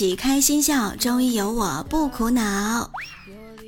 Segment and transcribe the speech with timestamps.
[0.00, 2.90] 起开心笑，周一有我不苦恼。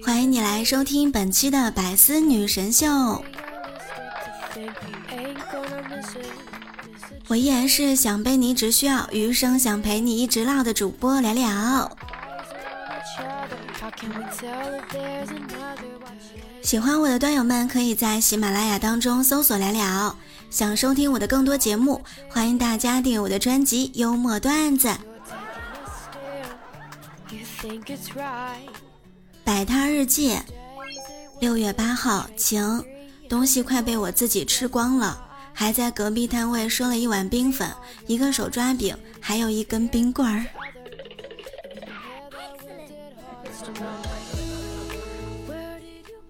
[0.02, 3.22] 欢迎你来收听本期的百思女神秀。
[7.28, 11.94] 我依然是想被你只需要余生想陪你一直唠的主播聊聊。
[16.62, 20.16] 喜欢我的段友们可以在喜马拉雅当中搜索聊聊。
[20.48, 24.88] 想收听我的更多节目，欢迎大家订阅我的专辑《幽默段子》。
[29.44, 30.36] 摆摊日记，
[31.40, 32.84] 六月八号，晴，
[33.28, 37.70] 东西快被我自己吃光了，还在隔壁摊位赊了一碗冰粉、
[38.08, 40.44] 一个手抓饼，还有一根冰棍儿。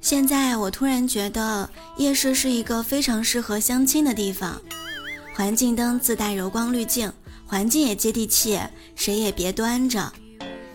[0.03, 4.61] 现在我突然觉得夜市是一个非常适合相亲的地方，
[5.35, 7.11] 环境灯自带柔光滤镜，
[7.47, 8.61] 环境也接地气，
[8.95, 10.13] 谁也别端着。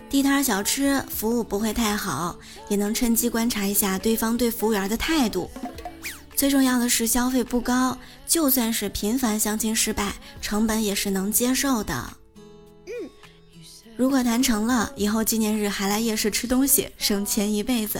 [0.10, 2.38] 地摊小吃服务不会太好，
[2.70, 5.50] 也能趁机观察一下对方对服务员的态度。
[6.36, 11.94] 最重要的是消费不高，就算是频繁相亲失败，成本也是能接受的。
[12.86, 13.10] 嗯，
[13.98, 18.00] 如果谈成了，以后纪念日还来夜市吃东西，省钱一辈子。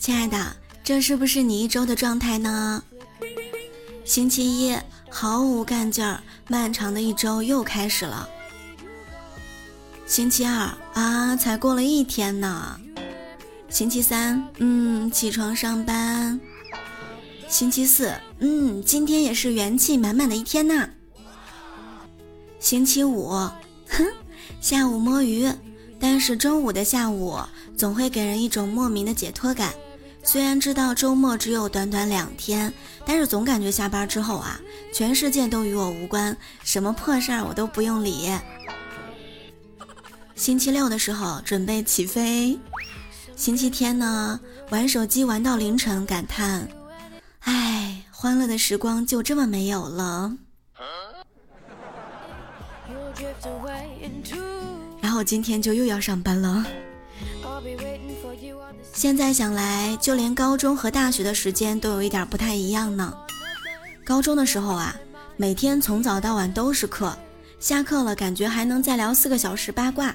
[0.00, 2.82] 亲爱的，这是不是你一周的状态呢？
[4.04, 4.76] 星期一
[5.10, 8.28] 毫无干劲儿，漫长的一周又开始了。
[10.06, 12.80] 星期二啊，才过了一天呢。
[13.68, 16.40] 星期三，嗯，起床上班。
[17.48, 20.88] 星期四，嗯，今天也是元气满满的一天呐。
[22.60, 24.06] 星期五，哼，
[24.60, 25.50] 下午摸鱼。
[25.98, 27.38] 但是中午的下午
[27.76, 29.74] 总会给人一种莫名的解脱感。
[30.22, 32.72] 虽然知道周末只有短短两天，
[33.04, 34.60] 但是总感觉下班之后啊，
[34.92, 38.30] 全世界都与我无关，什么破事儿我都不用理。
[40.36, 42.58] 星期六的时候准备起飞，
[43.34, 44.38] 星期天呢
[44.70, 46.68] 玩手机玩到凌晨，感叹：
[47.40, 50.32] 唉，欢乐的时光就这么没有了。
[55.00, 56.64] 然后今天就又要上班了。
[58.92, 63.14] 现在想来，就连高中和大学的时间都有一点不太一样呢。
[64.04, 64.94] 高中的时候啊，
[65.36, 67.16] 每天从早到晚都是课，
[67.58, 70.14] 下课了感觉还能再聊四个小时八卦。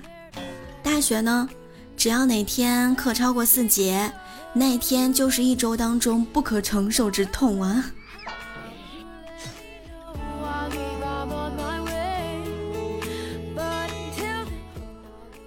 [0.83, 1.49] 大学呢，
[1.95, 4.11] 只要哪天课超过四节，
[4.53, 7.91] 那天就是一周当中不可承受之痛啊。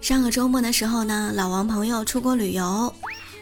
[0.08, 2.90] 上个周末的时候呢，老王朋友出国旅游，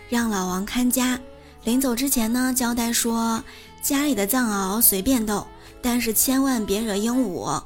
[0.09, 1.17] 让老王看家。
[1.63, 3.41] 临走之前呢，交代说
[3.81, 5.47] 家里的藏獒随便逗，
[5.81, 7.63] 但是千万别惹鹦鹉。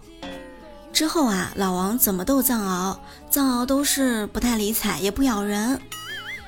[0.93, 2.99] 之后啊，老王怎么逗藏獒，
[3.31, 5.81] 藏獒都是不太理睬，也不咬人。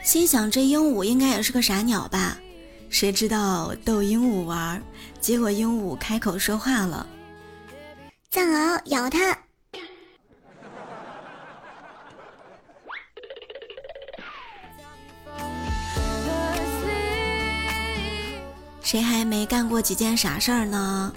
[0.05, 2.37] 心想这鹦鹉应该也是个傻鸟吧？
[2.91, 4.83] 谁知道逗鹦鹉玩，
[5.23, 7.07] 结果鹦鹉开口说话了
[8.31, 9.35] ：“藏獒咬它。”
[18.93, 21.11] 谁还没干过几件傻事儿呢？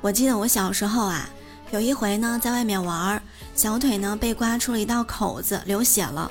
[0.00, 1.28] 我记得我小时候啊，
[1.70, 3.22] 有一回呢，在外面玩儿，
[3.54, 6.28] 小腿呢被刮出了一道口子，流血了。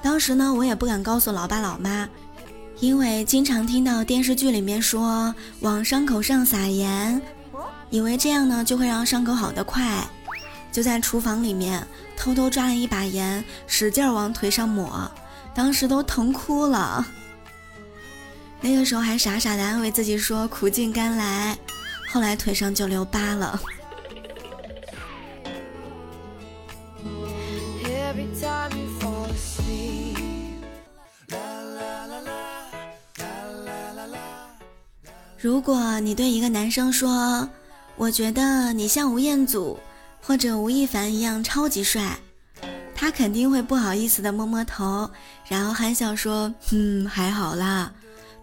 [0.00, 2.08] 当时呢，我也不敢告诉老爸老妈，
[2.80, 7.20] 因为经常听到电视剧里面说往伤口上撒盐，
[7.90, 10.08] 以为这样呢就会让伤口好得快，
[10.72, 11.86] 就在厨房里面
[12.16, 15.06] 偷偷抓了一把盐，使劲往腿上抹，
[15.54, 17.06] 当时都疼哭了。
[18.64, 21.54] 那个时候还傻傻的安慰自己说苦尽甘来，
[22.10, 23.60] 后来腿上就留疤了。
[35.38, 37.46] 如果你对一个男生说，
[37.96, 39.78] 我觉得你像吴彦祖
[40.22, 42.16] 或者吴亦凡一样超级帅，
[42.94, 45.10] 他肯定会不好意思的摸摸头，
[45.46, 47.92] 然后憨笑说，嗯，还好啦。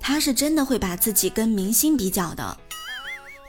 [0.02, 2.58] 他是真的会把自己跟明星比较的，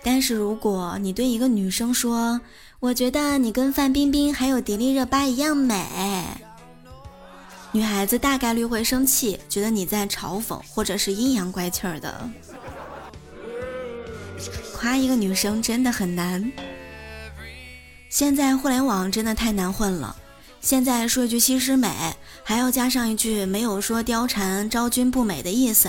[0.05, 2.41] 但是如果你对一个女生说
[2.79, 5.85] 我觉得你跟范冰冰还有迪丽热巴一样美。
[7.73, 12.31] 女孩子大概率会生气，觉得你在嘲讽或者是阴阳怪气儿的。
[14.75, 16.53] 夸一个女生真的很难。
[18.11, 20.15] 现在互联网真的太难混了。
[20.61, 21.89] 现在说一句西施美，
[22.45, 25.89] 还要加上一句没有说貂蝉昭君不美的意思，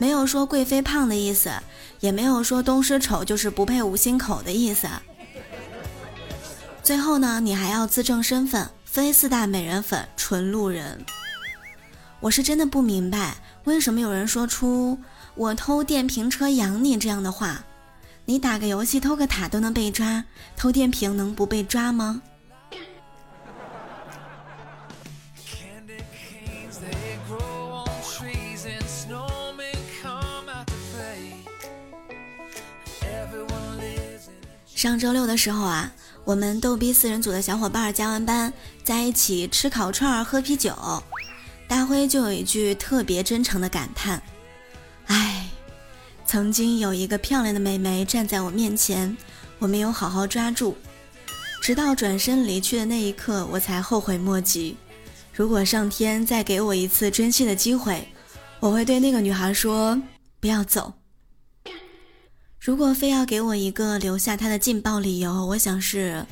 [0.00, 1.52] 没有说贵妃胖的意思，
[2.00, 4.88] 也没有说东施丑就是不配五星口的意思。
[6.82, 11.04] 最后呢，你还要自证身份，非四大美人粉，纯路人。
[12.20, 14.98] 我是真的不明白，为什么有人说出
[15.36, 17.62] “我偷电瓶车养你”这样的话？
[18.24, 20.24] 你打个游戏偷个塔都能被抓，
[20.56, 22.22] 偷电瓶能不被抓吗？
[34.80, 35.92] 上周六的时候啊，
[36.24, 38.50] 我们逗逼四人组的小伙伴加完班，
[38.82, 40.74] 在一起吃烤串、喝啤酒。
[41.68, 44.22] 大辉就有一句特别真诚的感叹
[45.04, 45.46] ：“哎，
[46.24, 49.14] 曾经有一个漂亮的美眉站在我面前，
[49.58, 50.74] 我没有好好抓住，
[51.60, 54.74] 直到转身离去的那一刻，我才后悔莫及。
[55.34, 58.08] 如果上天再给我一次珍惜的机会，
[58.60, 60.00] 我会对那个女孩说：
[60.40, 60.90] 不要走。”
[62.60, 66.26] 如果非要给我一个留下他的劲爆理由，我想是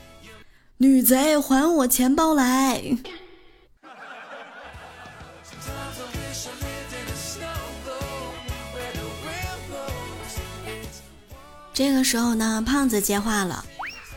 [0.77, 2.83] 女贼还我钱包来。
[11.73, 13.65] 这个时候呢，胖子接话了。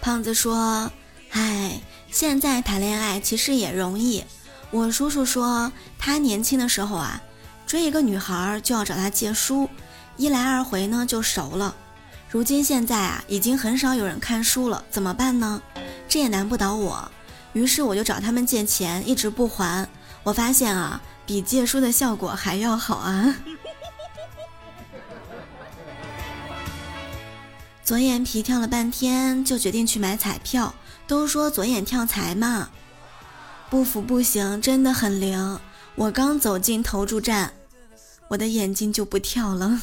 [0.01, 0.91] 胖子说
[1.31, 1.79] ：“唉，
[2.11, 4.21] 现在谈恋爱其实也容易。
[4.69, 7.21] 我叔叔说，他年轻的时候啊，
[7.65, 9.69] 追一个女孩就要找她借书，
[10.17, 11.73] 一来二回呢就熟了。”
[12.31, 15.61] 如今现在啊，已经很少有人看书了，怎么办呢？
[16.07, 17.11] 这也难不倒我，
[17.51, 19.85] 于是我就找他们借钱，一直不还。
[20.23, 23.35] 我发现啊，比借书的效果还要好啊。
[27.83, 30.73] 左眼皮跳了半天，就决定去买彩票。
[31.07, 32.69] 都说左眼跳财嘛，
[33.69, 35.59] 不服不行，真的很灵。
[35.95, 37.51] 我刚走进投注站，
[38.29, 39.81] 我的眼睛就不跳了。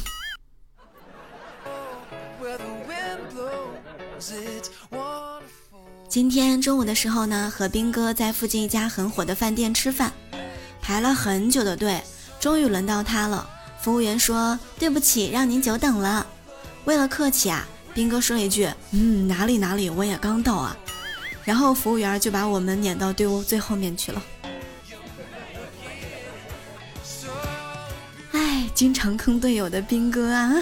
[6.08, 10.10] 今天中午的时候呢，和兵哥在附近一家很火的饭店吃饭，
[10.80, 12.02] 排了很久的队，
[12.40, 13.46] 终于轮到他了。
[13.78, 16.26] 服务员说：“对不起，让您久等了。”
[16.86, 20.74] 为了客气啊，兵哥说了一句：“嗯，哪里哪里，我也刚到啊。”
[21.44, 24.22] 然后服务员就把我们撵到队伍最后面去了。
[28.32, 30.54] 哎，经常坑队友的兵哥啊！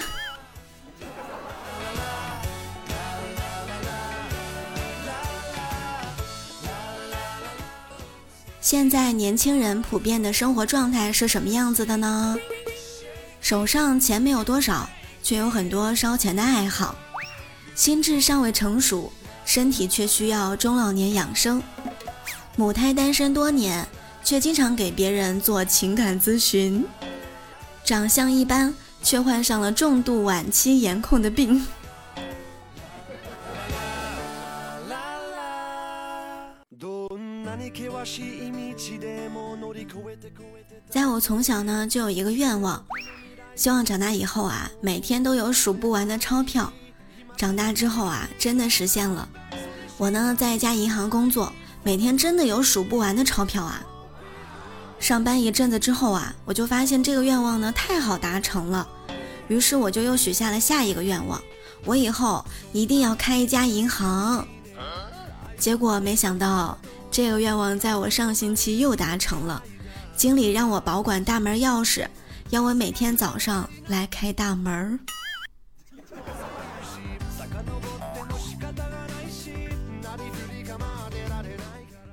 [8.66, 12.36] 现在年轻人普遍的生活状态是什么样子的呢？
[13.40, 14.90] 手上钱没有多少，
[15.22, 16.92] 却有很多烧钱的爱好；
[17.76, 19.12] 心智尚未成熟，
[19.44, 21.60] 身体却需要中老年养生；
[22.56, 23.86] 母胎单身多年，
[24.24, 26.82] 却经常给别人做情感咨询；
[27.84, 31.64] 长相一般，却患上了重度晚期颜控的病。
[40.88, 42.84] 在我从小呢，就有一个愿望，
[43.54, 46.72] 希望长大以后啊，每天都有数不完的钞票。
[47.36, 49.28] 长大之后啊，真的实现了。
[49.98, 53.84] 我呢，在一家银行工作，每天真的有数不完的钞票啊。
[54.98, 58.88] 上班一阵子之后啊，我就发现这个愿望呢太好达成了，
[59.48, 61.40] 于是我就又许下了下一个愿望，
[61.84, 64.46] 我以后一定要开一家银行。
[65.58, 66.78] 结果没想到。
[67.08, 69.62] 这个愿望在我上星期又达成了，
[70.16, 72.06] 经理让我保管大门钥匙，
[72.48, 74.98] 要我每天早上来开大门。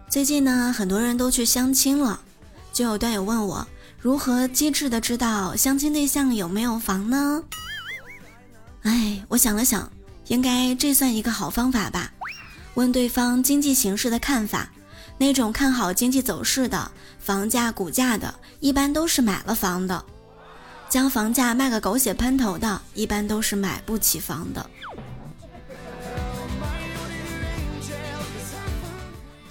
[0.10, 2.20] 最近呢，很多人都去相亲了，
[2.74, 3.66] 就有段友问我
[3.98, 7.42] 如何机智的知道相亲对象有没有房呢？
[8.82, 9.90] 哎，我想了想，
[10.28, 12.12] 应该这算一个好方法吧？
[12.74, 14.70] 问对方经济形势的看法。
[15.18, 20.04] 那种看好经济走势的房价、股价的，一般都是买了房的；
[20.90, 24.70] 将房价卖个狗血喷头的，一般都是买不起房的。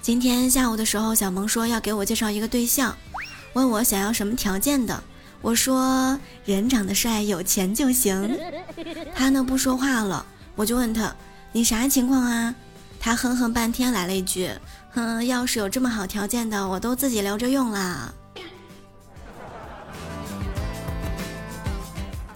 [0.02, 2.96] 今天下午的时候，小萌说要给我介绍一个对象，
[3.52, 5.02] 问我想要什么条件的。
[5.40, 8.38] 我说人长得帅、有钱就行。
[9.14, 10.26] 他呢不说话了，
[10.56, 11.14] 我就问他
[11.52, 12.54] ：“你啥情况啊？”
[13.04, 14.48] 他哼哼半天，来了一句
[14.94, 18.14] ：“哼，要是有这么好条件的，我都自己留着用啦。”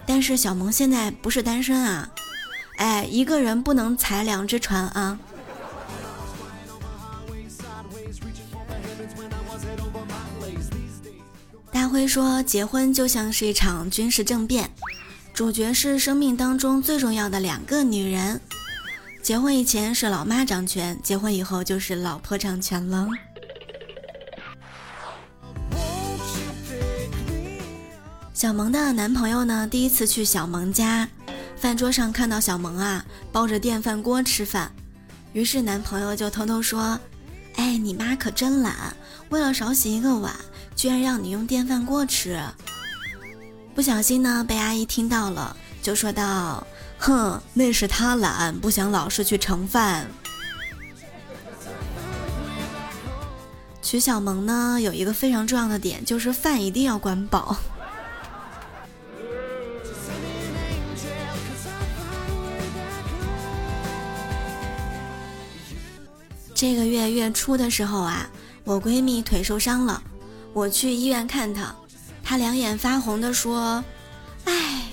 [0.05, 2.09] 但是小萌现在不是单身啊，
[2.75, 5.17] 哎，一个人不能踩两只船啊。
[11.71, 14.69] 大辉说：“结婚就像是一场军事政变，
[15.33, 18.41] 主角是生命当中最重要的两个女人。
[19.27, 23.09] 结婚以前是老妈掌权，结婚以后就是老婆掌权了。”
[28.33, 31.05] 小萌的男朋友呢，第一次去小萌家，
[31.57, 34.71] 饭桌上看到小萌啊抱着电饭锅吃饭，
[35.33, 36.97] 于是男朋友就偷偷说
[37.57, 38.95] ：“哎，你妈可真懒，
[39.27, 40.33] 为了少洗一个碗。”
[40.73, 42.41] 居然让你用电饭锅吃，
[43.75, 46.65] 不小心呢被阿姨听到了，就说道
[46.97, 50.07] ：“哼，那是他懒，不想老是去盛饭。”
[53.81, 57.55] 娶小萌呢有一个非常重要的点，就是饭一定要管饱。
[66.53, 68.27] 这个月月初的时候啊，
[68.63, 70.01] 我闺蜜腿受伤了。
[70.53, 71.73] 我去医院看她，
[72.23, 73.85] 她两眼发红的说
[74.45, 74.86] ：“哎，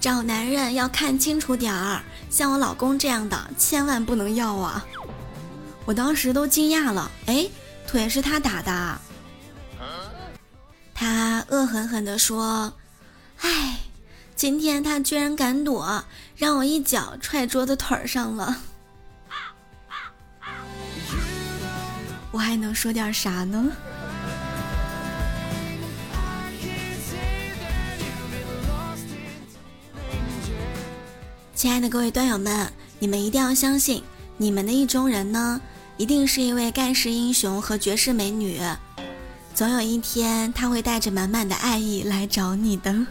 [0.00, 4.84] 找男人要看清楚点儿，像我老公这样的千万不能要啊！”
[5.84, 7.48] 我当时都惊讶了，哎，
[7.86, 8.98] 腿是他打的。
[10.94, 12.72] 他恶狠狠地说
[13.42, 13.78] ：“哎，
[14.36, 16.04] 今天他居然敢躲，
[16.36, 18.56] 让我一脚踹桌子腿上了。”
[22.30, 23.72] 我还能说点啥呢？
[31.58, 34.00] 亲爱的各位段友们，你们一定要相信，
[34.36, 35.60] 你们的意中人呢，
[35.96, 38.60] 一定是一位盖世英雄和绝世美女。
[39.56, 43.04] 总有一天，他会带着满满的爱意来找你的。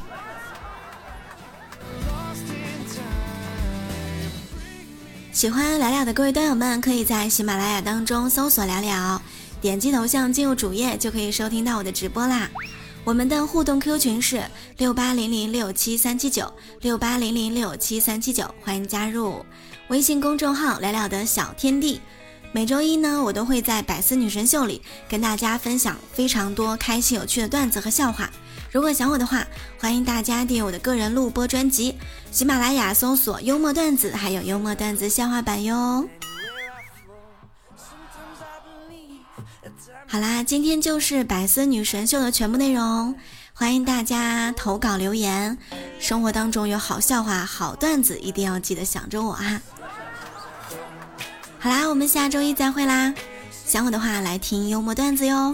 [5.34, 9.22] 喜欢聊聊的各位段友们，可以在喜马拉雅当中搜索聊聊，
[9.60, 12.50] 点击头像进入主页，就可以收听到我的直播啦。
[13.08, 14.44] 我们的互动 Q 群是
[14.80, 19.46] 六八零零六七三七九六八零零六七三七九，欢迎加入
[19.88, 22.02] 微信公众号“聊聊的小天地”。
[22.52, 28.30] 每周一呢，我都会在百思女神秀里跟大家分享非常多开心有趣的段子和笑话。
[28.74, 29.48] 如果想我的话，
[29.80, 31.96] 欢迎大家订阅我的个人录播专辑，
[32.30, 36.06] 喜马拉雅搜索“幽默段子”，还有幽默段子笑话版哟。
[40.10, 43.14] 好啦，今天就是百思女神秀的全部内容，
[43.54, 45.58] 欢迎大家投稿留言。
[46.00, 49.62] 生活当中有好笑话、好段子，一定要记得想着我啊。
[51.60, 53.14] 好啦，我们下周一再会啦！
[53.66, 55.54] 想我的话，来听幽默段子哟。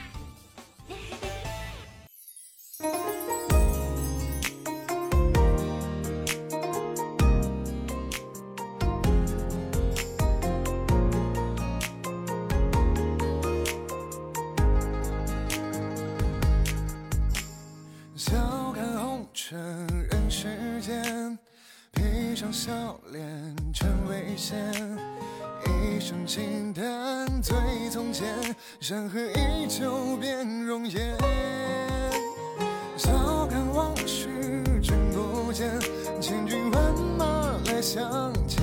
[26.01, 27.55] 一生轻叹醉
[27.91, 28.25] 从前，
[28.79, 31.15] 山河依旧变容颜。
[32.97, 34.27] 笑看往事
[34.81, 35.69] 君不见，
[36.19, 38.59] 千军万马来相见。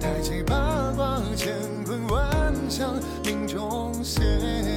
[0.00, 2.94] 太起八卦乾坤万象，
[3.24, 4.75] 命中现。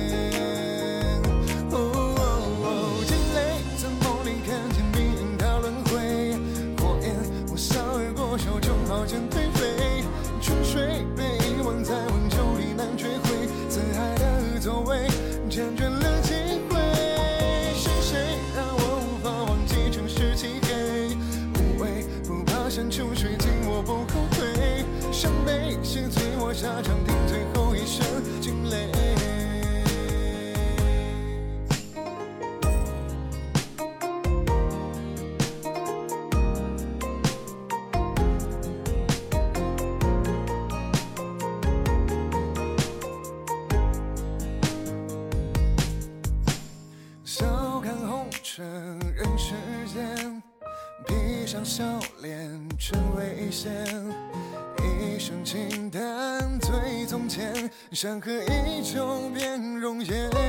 [26.60, 27.49] 下场听最
[58.01, 60.49] 山河依旧变容颜。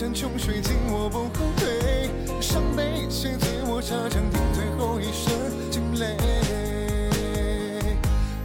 [0.00, 2.08] 山穷水尽，我不后退。
[2.40, 5.30] 伤悲写醉我沙场，听最后一声
[5.70, 6.16] 惊雷。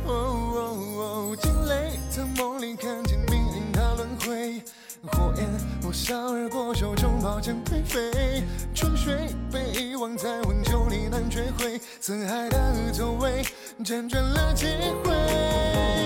[0.05, 4.61] 哦，惊雷在梦里看见命运它轮回，
[5.13, 5.47] 火焰
[5.81, 8.43] 呼啸而过，手中宝剑颓废。
[8.73, 9.15] 春水
[9.49, 13.41] 被遗忘在温酒里难追回，四海的座位
[13.81, 14.65] 辗转了几
[15.05, 15.13] 回。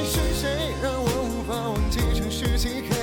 [0.05, 2.98] 是谁让我无法忘记尘世漆黑？